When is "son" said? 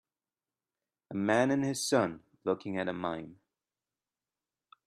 1.87-2.23